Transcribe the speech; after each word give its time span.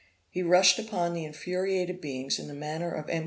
He 0.31 0.41
rushed 0.41 0.79
upon 0.79 1.13
the 1.13 1.25
infuriated 1.25 2.01
beings 2.01 2.39
in 2.39 2.47
the 2.47 2.55
manner 2.55 2.89
of 2.91 3.07
M. 3.07 3.19